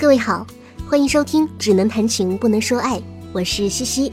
[0.00, 0.46] 各位好，
[0.88, 2.96] 欢迎收听《只能谈情不能说爱》，
[3.34, 4.10] 我是西西。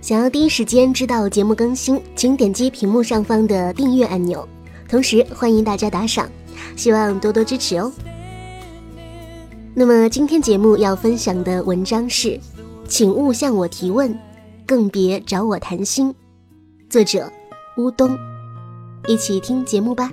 [0.00, 4.48] 想要第一时间知道节目更新，请点击屏幕上方的订阅按钮，
[4.88, 6.30] 同时欢迎大家打赏，
[6.76, 7.92] 希望多多支持哦。
[9.74, 12.38] 那么今天节目要分享的文章是，
[12.86, 14.16] 请勿向我提问，
[14.64, 16.14] 更别找我谈心。
[16.88, 17.28] 作者
[17.78, 18.16] 乌冬，
[19.08, 20.08] 一起听节目吧。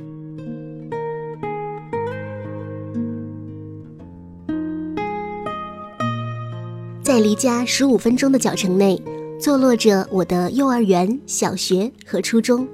[7.15, 9.01] 在离家十五分钟的脚程内，
[9.39, 12.67] 坐落着我的幼儿园、小学和初中。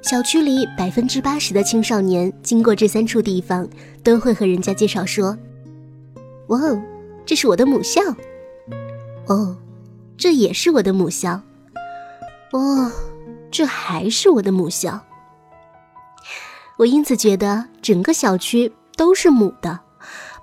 [0.00, 3.68] 小区里百分之八十的青少年经过这三处地方，
[4.04, 5.36] 都会和人家介绍说
[6.50, 6.80] ：“哇哦，
[7.26, 8.00] 这是我的母校。
[9.26, 9.56] ”“哦，
[10.16, 11.42] 这也是我的母校。
[12.54, 12.92] ”“哦，
[13.50, 15.00] 这还是我的母校。”
[16.78, 19.80] 我因此觉得整个小区都是母的，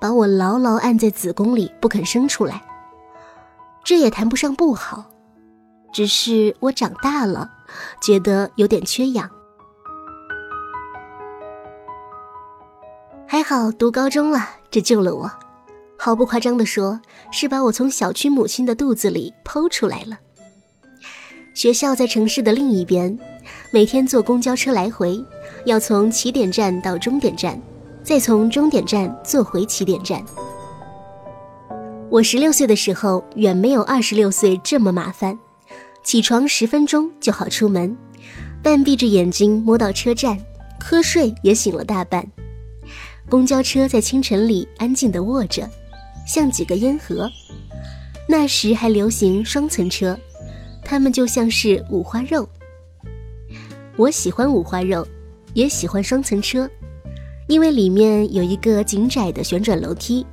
[0.02, 2.62] 把我牢牢按在子宫里，不肯生出来。
[3.86, 5.06] 这也谈不上不好，
[5.94, 7.48] 只是我长大了，
[8.02, 9.30] 觉得有点缺氧。
[13.28, 14.40] 还好读高中了，
[14.72, 15.32] 这救了我。
[16.00, 17.00] 毫不夸张地说，
[17.32, 20.18] 是把我从小区母亲的肚子里剖出来了。
[21.54, 23.16] 学校在城市的另一边，
[23.72, 25.24] 每天坐公交车来回，
[25.66, 27.62] 要从起点站到终点站，
[28.04, 30.26] 再从终点站坐回起点站。
[32.16, 35.38] 我十六岁的时候，远没有二十六岁这么麻烦。
[36.02, 37.94] 起床十分钟就好出门，
[38.64, 40.40] 半闭着眼睛摸到车站，
[40.80, 42.26] 瞌睡也醒了大半。
[43.28, 45.70] 公交车在清晨里安静地卧着，
[46.26, 47.30] 像几个烟盒。
[48.30, 50.18] 那时还流行双层车，
[50.86, 52.48] 它们就像是五花肉。
[53.98, 55.06] 我喜欢五花肉，
[55.54, 56.70] 也喜欢双层车，
[57.50, 60.26] 因为里面有一个紧窄的旋转楼梯，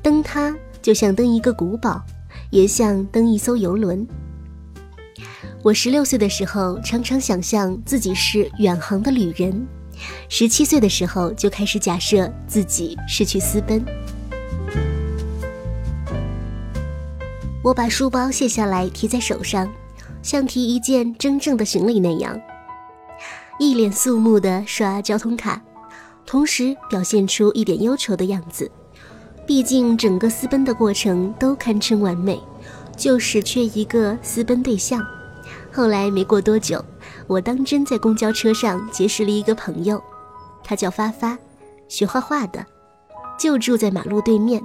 [0.00, 0.56] 灯它。
[0.82, 2.02] 就像登一个古堡，
[2.50, 4.06] 也像登一艘游轮。
[5.62, 9.52] 我十六岁的时候，常常想象自己是远航的旅人；
[10.28, 13.84] 十七岁的时候，就开始假设自己是去私奔。
[17.62, 19.70] 我把书包卸下来提在手上，
[20.22, 22.40] 像提一件真正的行李那样，
[23.58, 25.60] 一脸肃穆地刷交通卡，
[26.24, 28.70] 同时表现出一点忧愁的样子。
[29.50, 32.40] 毕竟整个私奔的过程都堪称完美，
[32.96, 35.04] 就是缺一个私奔对象。
[35.72, 36.80] 后来没过多久，
[37.26, 40.00] 我当真在公交车上结识了一个朋友，
[40.62, 41.36] 他叫发发，
[41.88, 42.64] 学画画的，
[43.40, 44.62] 就住在马路对面。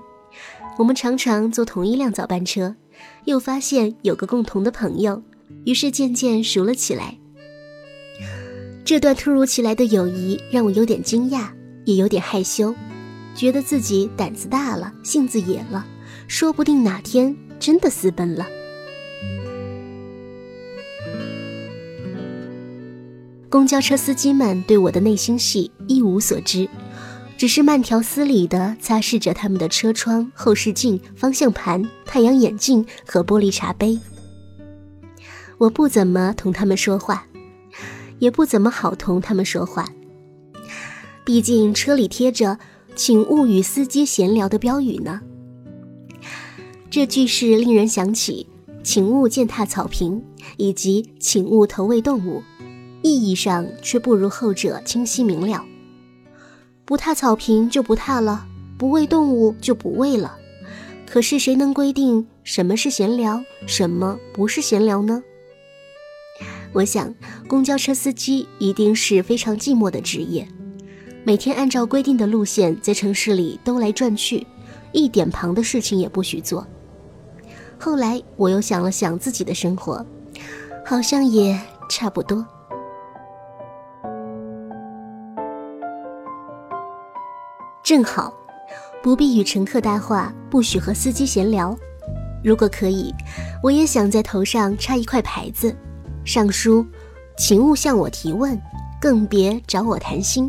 [0.78, 2.76] 我们常常坐同一辆早班车，
[3.24, 5.20] 又发现有个共同的朋友，
[5.66, 7.18] 于是渐渐熟了起来。
[8.86, 11.48] 这段突如其来的友谊让我有点惊讶，
[11.86, 12.76] 也有点害羞。
[13.36, 15.86] 觉得自己胆子大了，性子野了，
[16.26, 18.48] 说不定哪天真的私奔了。
[23.50, 26.68] 公交车司机们对我的内心戏一无所知，
[27.38, 34.00] 只是慢条斯理地擦拭着他们的车窗、后视镜、方向盘、太阳眼镜和玻璃茶杯。
[35.58, 37.28] 我不怎么同他们说话，
[38.20, 39.90] 也不怎么好同他们说话，
[41.26, 42.58] 毕竟车里贴着。
[42.96, 45.20] 请勿与司机闲聊的标语呢？
[46.90, 48.48] 这句是令人想起
[48.84, 50.24] “请勿践踏草坪”
[50.56, 52.42] 以及“请勿投喂动物”，
[53.04, 55.66] 意义上却不如后者清晰明了。
[56.86, 58.48] 不踏草坪就不踏了，
[58.78, 60.38] 不喂动物就不喂了。
[61.06, 65.22] 可是谁能规定什么是闲聊，什么不是闲聊呢？
[66.72, 67.14] 我想，
[67.48, 70.48] 公交车司机一定是非常寂寞的职业。
[71.28, 74.46] 每天按照规定的路线在城市里兜来转去，
[74.92, 76.66] 一点旁的事情也不许做。
[77.80, 80.06] 后来我又想了想自己的生活，
[80.86, 81.60] 好像也
[81.90, 82.46] 差不多。
[87.84, 88.32] 正好，
[89.02, 91.76] 不必与乘客搭话，不许和司机闲聊。
[92.44, 93.12] 如果可以，
[93.64, 95.76] 我也想在头上插一块牌子，
[96.24, 96.86] 上书
[97.36, 98.62] ：“请勿向我提问，
[99.02, 100.48] 更别找我谈心。”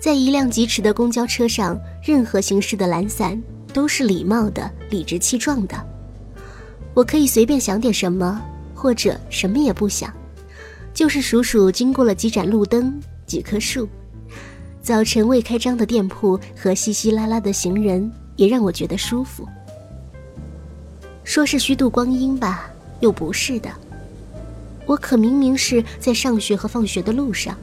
[0.00, 5.76] 在一辆疾驰的公交车上，任何形式的懒散都是礼貌的、理直气壮的。
[6.94, 8.40] 我可以随便想点什么，
[8.74, 10.10] 或者什么也不想，
[10.94, 13.86] 就是数数经过了几盏路灯、几棵树、
[14.80, 19.46] 早晨未开张的店铺和稀稀拉拉的行人，也让我觉得舒服。
[21.24, 22.70] 说是虚度光阴吧，
[23.00, 23.70] 又不是的。
[24.86, 27.54] 我可明明是在上学和放学的路上。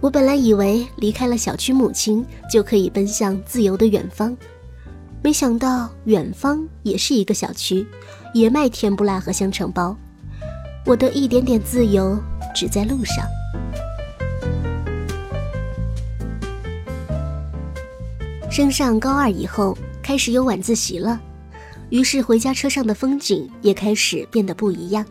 [0.00, 4.36] 我本来以为离开了小区母亲就可以奔向自由的远方，
[5.22, 7.84] 没想到远方也是一个小区，
[8.32, 9.96] 也卖甜不辣和香肠包。
[10.84, 12.16] 我的一点点自由
[12.54, 13.26] 只在路上。
[18.48, 21.20] 升上高二以后，开始有晚自习了，
[21.90, 25.04] 于是回家车上的风景也开始变得不一样。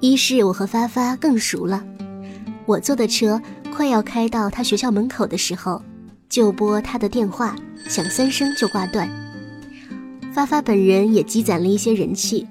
[0.00, 1.84] 一是我和发发更熟了，
[2.66, 3.40] 我坐的车。
[3.76, 5.82] 快要开到他学校门口的时候，
[6.30, 7.54] 就拨他的电话，
[7.86, 9.06] 响三声就挂断。
[10.32, 12.46] 发发本人也积攒了一些人气，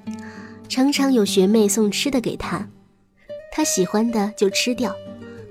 [0.68, 2.68] 常常有学妹送吃的给他，
[3.50, 4.94] 他喜欢的就吃掉，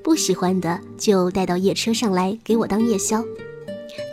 [0.01, 3.21] 不喜欢的就带到夜车上来给我当夜宵，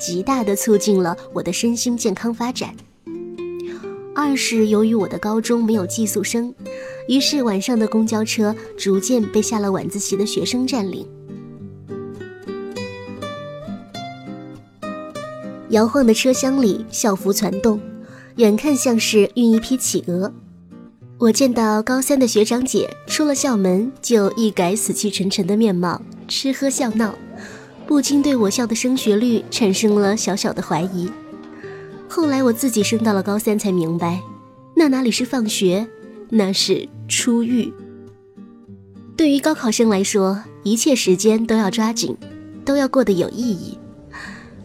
[0.00, 2.74] 极大的促进了我的身心健康发展。
[4.16, 6.52] 二是由于我的高中没有寄宿生，
[7.06, 11.06] 于是晚上的公交车逐渐被下了晚自习的学生占领。
[15.72, 17.80] 摇晃的车厢里，校服攒动，
[18.36, 20.30] 远看像是运一批企鹅。
[21.16, 27.14] 我见到高三的学长姐出了校门就一改死气沉沉的面貌，吃喝笑闹，
[27.86, 31.10] 不禁对我校的升学率产生了小小的怀疑。
[32.06, 34.20] 后来我自己升到了高三，才明白，
[34.76, 35.88] 那哪里是放学，
[36.28, 37.72] 那是出狱。
[39.16, 42.14] 对于高考生来说，一切时间都要抓紧，
[42.62, 43.78] 都要过得有意义。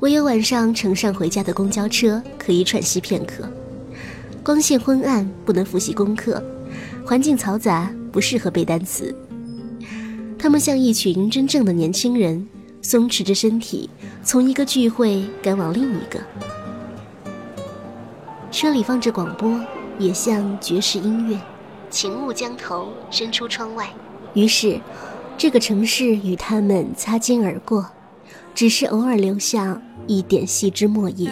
[0.02, 3.50] 唯有晚上乘上回家的公交车，可以喘息片刻。
[4.44, 6.40] 光线昏暗，不能复习功课；
[7.04, 9.14] 环境嘈杂，不适合背单词。
[10.38, 12.48] 他们像一群真正的年轻人，
[12.80, 13.90] 松弛着身体，
[14.24, 16.20] 从一个聚会赶往另一个。
[18.52, 19.60] 车里放着广播，
[19.98, 21.40] 也像爵士音乐。
[21.90, 23.90] 晴雾将头伸出窗外，
[24.36, 24.80] 于是，
[25.38, 27.90] 这个城市与他们擦肩而过。
[28.58, 31.32] 只是偶尔留下一点细枝末叶。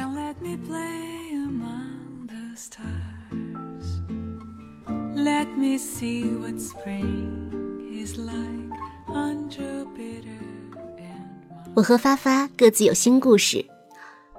[11.74, 13.66] 我和发发各自有新故事。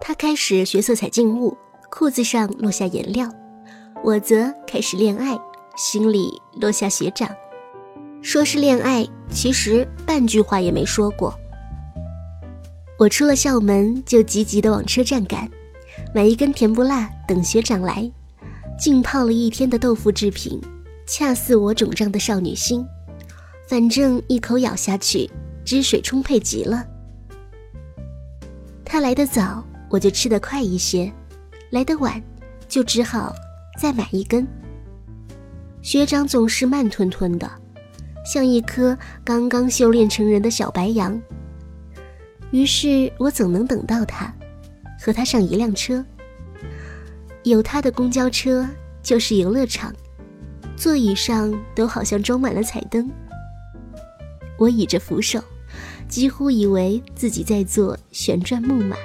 [0.01, 1.59] 他开始学色彩静物，
[1.91, 3.29] 裤子上落下颜料；
[4.05, 5.37] 我则开始恋爱，
[5.77, 7.29] 心里落下学长。
[8.23, 11.37] 说是恋爱，其实半句话也没说过。
[12.99, 15.51] 我出了校门就急急地往车站赶，
[16.15, 18.11] 买一根甜不辣等学长来。
[18.79, 20.61] 浸泡了一天的豆腐制品，
[21.07, 22.85] 恰似我肿胀的少女心。
[23.69, 25.31] 反正一口咬下去，
[25.65, 26.85] 汁水充沛极了。
[28.85, 31.11] 他来得早，我就吃得快一些；
[31.71, 32.23] 来得晚，
[32.69, 33.35] 就只好
[33.79, 34.47] 再买一根。
[35.83, 37.51] 学长总是慢吞吞的，
[38.25, 41.21] 像一颗刚刚修炼成人的小白羊。
[42.53, 44.33] 于是我总能等到他，
[45.01, 46.05] 和他上一辆车。
[47.43, 48.67] 有他的公交车
[49.03, 49.95] 就是游乐场，
[50.77, 53.11] 座椅上都好像装满了彩灯。
[54.59, 55.43] 我倚着扶手，
[56.09, 58.97] 几乎以为自己在坐旋转木马。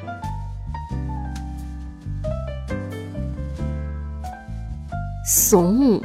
[5.26, 6.02] 怂，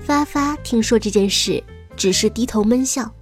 [0.00, 1.62] 发发听说这件事，
[1.96, 3.12] 只是低头闷笑。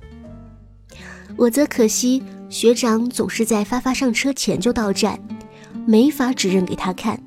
[1.36, 2.22] 我则可惜。
[2.50, 5.20] 学长总是在发发上车前就到站，
[5.86, 7.22] 没法指认给他看。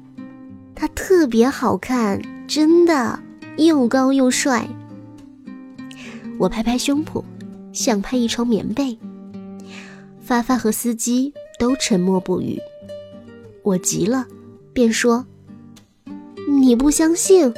[0.75, 3.17] 他特别好看，真的
[3.57, 4.67] 又高又帅。
[6.37, 7.23] 我拍拍胸脯，
[7.71, 8.99] 想拍一床棉被。
[10.21, 12.59] 发发和司机都沉默不语。
[13.63, 14.27] 我急了，
[14.73, 15.25] 便说
[16.61, 17.53] ：“你不相信？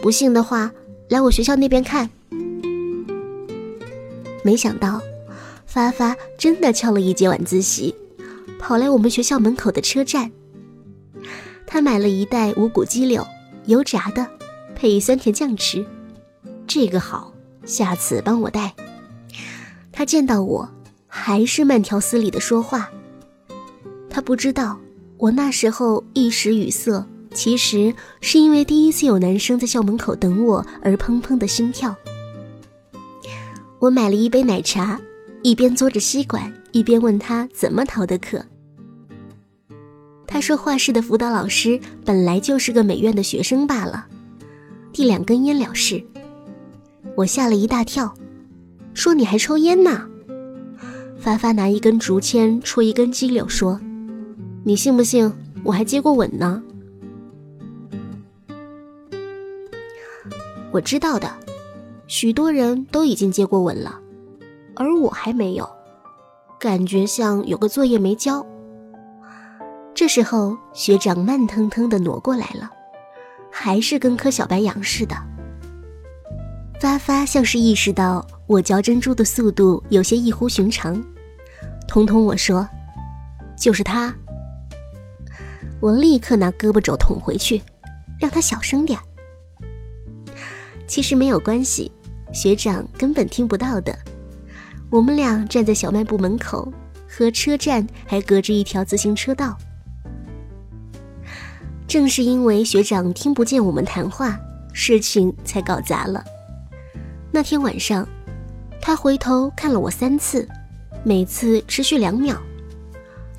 [0.00, 0.72] 不信的话，
[1.08, 2.08] 来我学校那边看。”
[4.44, 5.02] 没想到。
[5.78, 7.94] 发发真的翘了一节晚自习，
[8.58, 10.28] 跑来我们学校门口的车站。
[11.68, 13.24] 他买了一袋五谷鸡柳，
[13.66, 14.26] 油炸的，
[14.74, 15.86] 配酸甜酱吃。
[16.66, 17.32] 这个好，
[17.64, 18.74] 下次帮我带。
[19.92, 20.68] 他见到我，
[21.06, 22.90] 还是慢条斯理的说话。
[24.10, 24.80] 他不知道
[25.16, 31.94] 我那时候一时语塞，其实是因为第一次有男生在校门口等我而砰砰的心跳。
[33.78, 35.00] 我买了一杯奶茶。
[35.42, 38.44] 一边嘬着吸管，一边问他怎么逃的课。
[40.26, 44.06] 他说画室的辅导老师本来就是个美院的学生罢了，
[44.92, 46.04] 递两根烟了事。
[47.16, 48.12] 我吓了一大跳，
[48.94, 50.06] 说你还抽烟呢？
[51.18, 53.80] 发发拿一根竹签戳一根鸡柳，说
[54.64, 55.32] ：“你信不信
[55.64, 56.62] 我还接过吻呢？”
[60.70, 61.32] 我知道的，
[62.06, 63.98] 许多人都已经接过吻了。
[64.78, 65.68] 而我还没有，
[66.58, 68.46] 感觉像有个作业没交。
[69.92, 72.70] 这时候，学长慢腾腾的挪过来了，
[73.50, 75.16] 还是跟颗小白杨似的。
[76.80, 81.04] 发发像是意识到我嚼珍珠的速度有些异乎寻常，
[81.88, 82.68] 通通我说
[83.58, 84.14] ：“就是他。”
[85.82, 87.60] 我立刻拿胳膊肘捅回去，
[88.20, 88.96] 让他小声点。
[90.86, 91.90] 其实没有关系，
[92.32, 93.98] 学长根本听不到的。
[94.90, 96.72] 我们俩站在小卖部门口，
[97.06, 99.56] 和车站还隔着一条自行车道。
[101.86, 104.38] 正是因为学长听不见我们谈话，
[104.72, 106.24] 事情才搞砸了。
[107.30, 108.08] 那天晚上，
[108.80, 110.48] 他回头看了我三次，
[111.04, 112.36] 每次持续两秒，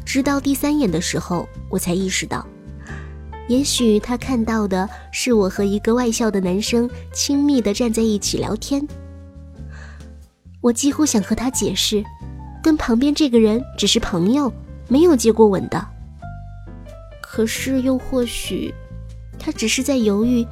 [0.06, 2.46] 直到第三眼的时候，我才意识到，
[3.48, 8.88] 也许他看到的是我和一个外校的男生亲密地站在一起聊天。
[10.62, 12.04] 我几乎想和他解释，
[12.62, 14.51] 跟旁边这个人只是朋友，
[14.88, 15.88] 没有接过吻的。
[17.22, 18.74] 可是，又或许，
[19.38, 20.46] 他只是在犹豫，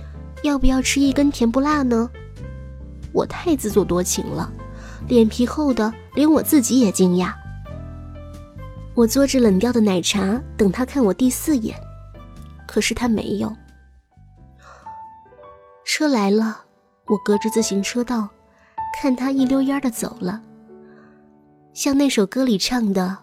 [0.44, 2.10] 要不要吃一根甜不辣呢？
[3.12, 4.52] 我太自作多情了，
[5.08, 7.34] 脸皮厚的连我自己也惊讶。
[8.94, 11.76] 我嘬着冷掉的奶茶，等他看我第四眼，
[12.68, 13.54] 可是他没有。
[15.84, 16.62] 车来了，
[17.08, 18.30] 我隔着自行车道，
[19.00, 20.42] 看他一溜烟的走了，
[21.72, 23.16] 像那首歌里唱的：“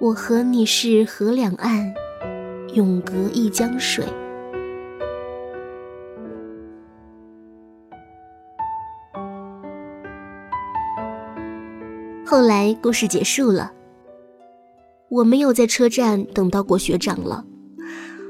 [0.00, 1.92] 我和你是河两岸。”
[2.72, 4.04] 永隔一江水。
[12.26, 13.70] 后来故事结束了，
[15.10, 17.44] 我没有在车站等到过学长了，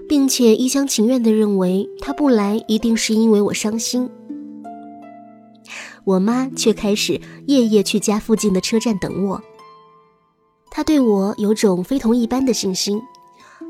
[0.09, 4.11] 并且一厢情愿的认为他不来一定是因为我伤心。
[6.05, 9.43] 我妈却开始夜夜去家附近的车站等我，
[10.71, 13.01] 她对我有种非同一般的信心。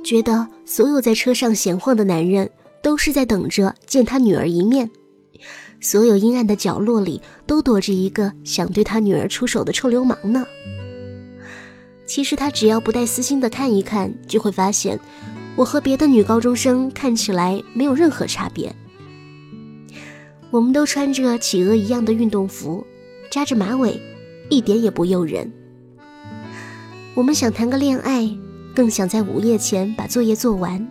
[0.04, 2.50] 觉得所有在车上闲晃的男人
[2.82, 4.90] 都是在等着见他女儿一面，
[5.80, 10.44] 所有阴暗的角落里都躲着一个想对他女儿出手的臭流氓呢。
[12.06, 15.00] 其实他只要不带私心的看一看，就会发现
[15.56, 18.74] 我和别的女高中生看起来没有任何差别。
[20.54, 22.86] 我们都穿着企鹅一样的运动服，
[23.28, 24.00] 扎着马尾，
[24.48, 25.52] 一点也不诱人。
[27.16, 28.30] 我们想谈个恋爱。
[28.72, 30.84] 更想在午夜前把作业做完。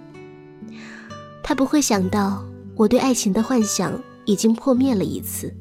[1.44, 2.42] 他不会想到
[2.78, 5.54] 我对爱情的幻想已经破灭了一次，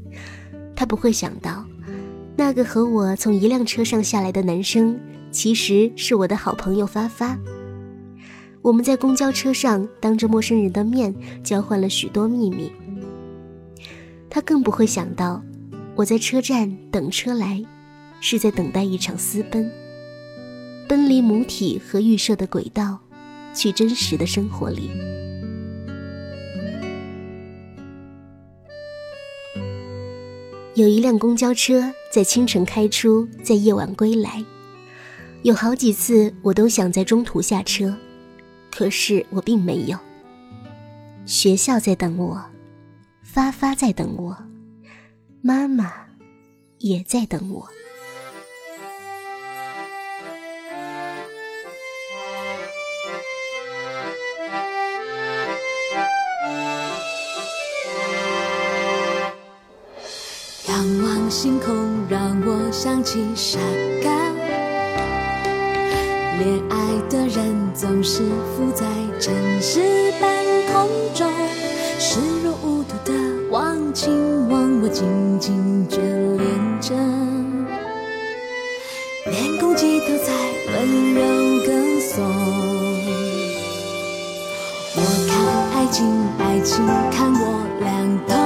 [0.76, 1.64] 他不会想到
[2.36, 4.98] 那个和我从一辆车上下来的男生
[5.32, 7.36] 其实是我的好朋友发发。
[8.62, 12.70] 我们在公交车上当着陌生人的面交换了许多秘密。
[14.34, 15.42] 他更不会想到
[15.94, 17.62] 我在车站等车来，
[18.18, 19.70] 是在等待一场私奔。
[20.88, 22.98] 奔离母体和预设的轨道，
[23.52, 24.90] 去真实的生活里。
[30.76, 34.42] 有一辆公交车在清晨开出，在夜晚归来。
[35.42, 37.94] 有好几次，我都想在中途下车，
[38.70, 39.98] 可是我并没有。
[41.26, 42.42] 学校在等我，
[43.32, 44.36] 发发在等我，
[45.40, 45.90] 妈妈
[46.80, 47.66] 也在等我。
[60.68, 61.74] 仰望星空
[62.10, 63.58] 让我想起傻
[64.02, 64.12] 瓜，
[66.38, 68.22] 恋爱的人总是
[68.54, 68.84] 浮在
[69.18, 70.30] 城市半
[70.70, 71.32] 空中，
[73.92, 76.94] 情忘我，紧紧眷恋着，
[79.26, 80.32] 连空气都在
[80.72, 81.20] 温柔
[81.66, 81.70] 歌
[82.00, 82.24] 颂。
[84.94, 85.30] 我看
[85.74, 86.06] 爱情，
[86.38, 87.44] 爱情看我
[87.80, 87.86] 两
[88.26, 88.41] 头。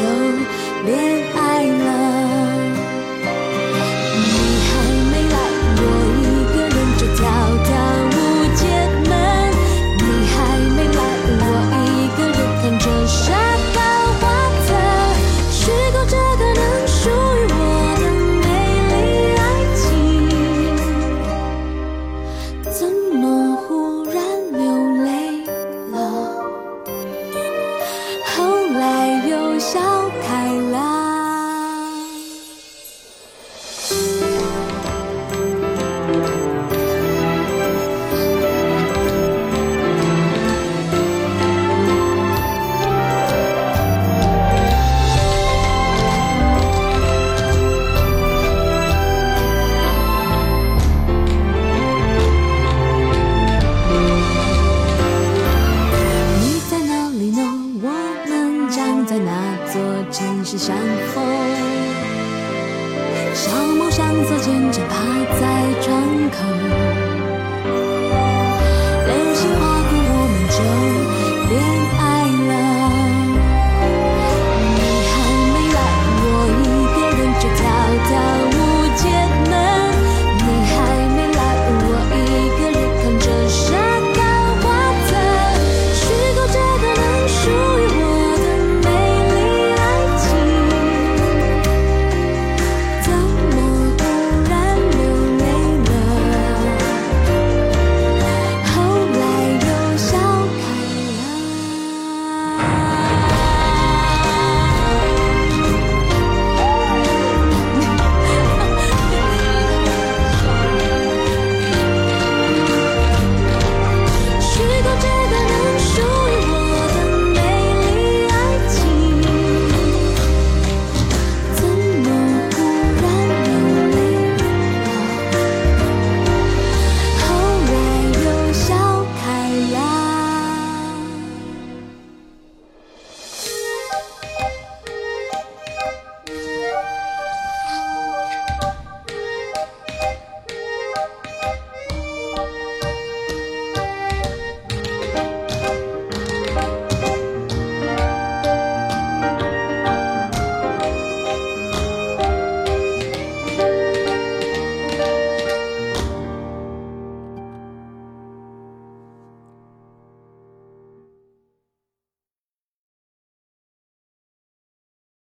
[0.00, 0.29] 流